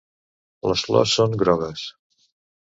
[0.71, 1.85] Les flors són grogues.